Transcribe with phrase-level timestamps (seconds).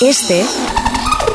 [0.00, 0.44] Este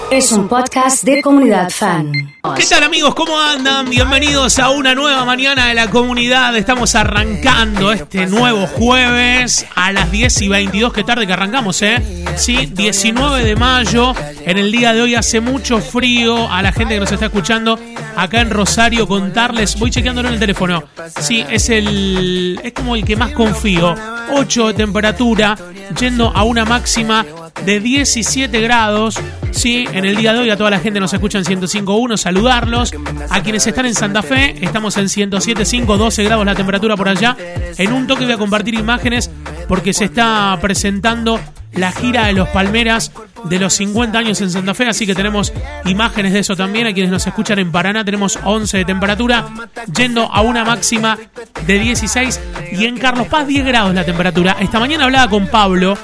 [0.10, 2.34] es un podcast de comunidad fan.
[2.56, 3.14] ¿Qué tal amigos?
[3.14, 3.90] ¿Cómo andan?
[3.90, 6.56] Bienvenidos a una nueva mañana de la comunidad.
[6.56, 10.94] Estamos arrancando este nuevo jueves a las 10 y 22.
[10.94, 12.26] Qué tarde que arrancamos, ¿eh?
[12.38, 14.14] Sí, 19 de mayo.
[14.46, 16.50] En el día de hoy hace mucho frío.
[16.50, 17.78] A la gente que nos está escuchando
[18.16, 19.78] acá en Rosario contarles.
[19.78, 20.84] Voy chequeándolo en el teléfono.
[21.20, 22.62] Sí, es el.
[22.64, 23.96] Es como el que más confío.
[24.32, 25.58] 8 de temperatura.
[26.00, 27.26] Yendo a una máxima
[27.66, 29.20] de 17 grados.
[29.52, 32.92] Sí, en el día de hoy a toda la gente nos escucha en 105.1, saludarlos.
[33.30, 37.38] A quienes están en Santa Fe, estamos en 107.5, 12 grados la temperatura por allá.
[37.78, 39.30] En un toque voy a compartir imágenes
[39.68, 41.40] porque se está presentando
[41.74, 43.12] la gira de los Palmeras
[43.46, 45.54] de los 50 años en Santa Fe, así que tenemos
[45.86, 46.88] imágenes de eso también.
[46.88, 49.48] A quienes nos escuchan en Paraná tenemos 11 de temperatura,
[49.96, 51.18] yendo a una máxima
[51.66, 52.40] de 16
[52.74, 54.58] y en Carlos Paz 10 grados la temperatura.
[54.60, 55.98] Esta mañana hablaba con Pablo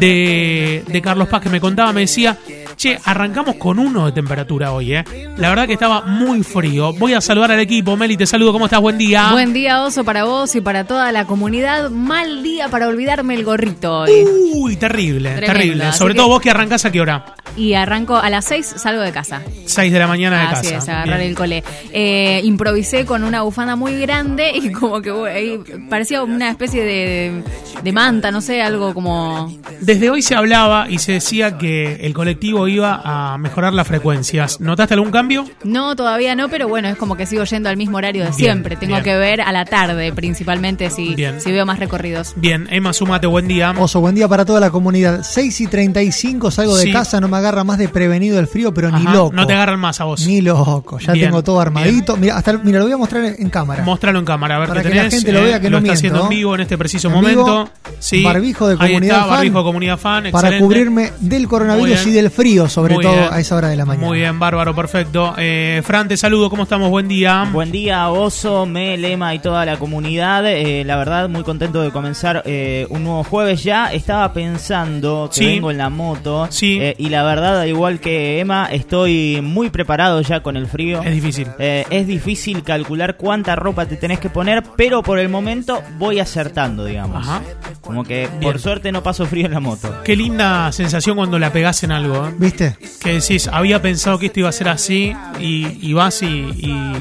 [0.00, 2.36] de, de Carlos Paz que me contaba, me decía,
[2.76, 5.04] che, arrancamos con uno de temperatura hoy, ¿eh?
[5.36, 6.92] La verdad que estaba muy frío.
[6.94, 7.96] Voy a saludar al equipo.
[7.96, 8.52] Meli, te saludo.
[8.52, 8.80] ¿Cómo estás?
[8.80, 9.30] Buen día.
[9.32, 11.90] Buen día, Oso, para vos y para toda la comunidad.
[11.90, 14.10] Mal día para olvidarme el gorrito hoy.
[14.54, 15.92] Uy, terrible, Tremendo, terrible.
[15.92, 17.24] Sobre que- todo vos que arrancás a qué hora?
[17.56, 19.40] Y arranco a las 6, salgo de casa.
[19.66, 20.76] 6 de la mañana de Así casa.
[20.78, 21.30] es, agarrar Bien.
[21.30, 21.64] el cole.
[21.92, 27.42] Eh, improvisé con una bufanda muy grande y como que parecía una especie de,
[27.82, 29.52] de manta, no sé, algo como...
[29.80, 34.60] Desde hoy se hablaba y se decía que el colectivo iba a mejorar las frecuencias.
[34.60, 35.44] ¿Notaste algún cambio?
[35.62, 38.38] No, todavía no, pero bueno, es como que sigo yendo al mismo horario de Bien,
[38.38, 38.76] siempre.
[38.76, 39.04] Tengo bien.
[39.04, 41.40] que ver a la tarde, principalmente, si, Bien.
[41.40, 42.32] si veo más recorridos.
[42.36, 43.72] Bien, Emma, súmate, buen día.
[43.78, 45.20] Oso, buen día para toda la comunidad.
[45.22, 48.90] 6 y 35 salgo de casa, no me agarra más de prevenido el frío, pero
[48.90, 49.32] ni loco.
[49.34, 50.26] No te agarran más a vos.
[50.26, 50.98] Ni loco.
[50.98, 52.16] Ya Bien, tengo todo armadito.
[52.16, 53.82] Mira, hasta mira, lo voy a mostrar en, cámara.
[53.84, 55.14] Mostralo en cámara, a ver Para qué que la tenés.
[55.14, 57.20] gente lo vea que lo no está miento, haciendo en vivo en este preciso En
[57.24, 57.70] vivo, momento.
[57.98, 58.22] Sí.
[58.22, 59.36] barbijo de Ahí comunidad está, fan.
[59.36, 60.24] barbijo de comunidad fan.
[60.30, 60.64] para excelente.
[60.64, 63.28] cubrirme del coronavirus y del frío, sobre Muy todo bien.
[63.30, 64.06] a esa hora de la mañana.
[64.06, 65.34] Muy bien, bárbaro, perfecto.
[65.38, 66.90] Eh, Fran, te saludo, ¿cómo estamos?
[66.90, 67.48] Buen día.
[67.52, 70.44] Buen día, Oso, Mel, Emma y toda la comunidad.
[70.46, 73.92] Eh, la verdad, muy contento de comenzar eh, un nuevo jueves ya.
[73.92, 75.46] Estaba pensando que Sí.
[75.46, 76.46] vengo en la moto.
[76.50, 76.78] Sí.
[76.80, 81.02] eh, y la verdad, al igual que Emma, estoy muy preparado ya con el frío.
[81.02, 81.48] Es difícil.
[81.58, 86.20] Eh, es difícil calcular cuánta ropa te tenés que poner, pero por el momento voy
[86.20, 87.26] acertando, digamos.
[87.26, 87.42] Ajá.
[87.80, 88.40] Como que Bien.
[88.40, 89.94] por suerte no paso frío en la moto.
[90.04, 92.26] Qué linda sensación cuando la pegás en algo.
[92.28, 92.34] ¿eh?
[92.38, 92.76] ¿Viste?
[93.00, 96.92] Que decís, había pensado que esto iba a ser así y, y vas y, y,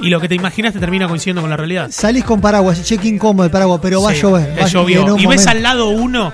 [0.00, 1.88] y lo que te imaginaste termina coincidiendo con la realidad.
[1.90, 4.56] Salís con paraguas, cheque incómodo de paraguas, pero va a llover.
[4.60, 6.32] va- Y ves al lado uno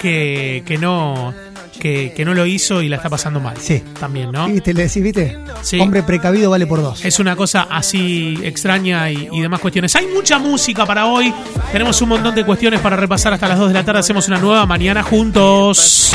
[0.00, 1.32] que, que no
[1.80, 3.56] que, que no lo hizo y la está pasando mal.
[3.58, 3.82] Sí.
[3.98, 4.46] También, ¿no?
[4.48, 4.74] ¿Viste?
[4.74, 5.38] Le decís, ¿viste?
[5.62, 5.78] Sí.
[5.80, 7.04] Hombre precavido vale por dos.
[7.04, 9.94] Es una cosa así extraña y, y demás cuestiones.
[9.96, 11.32] Hay mucha música para hoy.
[11.72, 14.00] Tenemos un montón de cuestiones para repasar hasta las 2 de la tarde.
[14.00, 16.12] Hacemos una nueva mañana juntos.